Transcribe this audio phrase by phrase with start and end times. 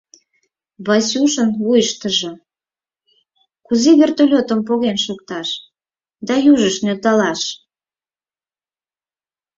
[0.87, 2.31] Васюшын вуйыштыжо:
[3.65, 5.49] «Кузе вертолётым поген шукташ
[6.27, 7.41] да южыш нӧлталаш?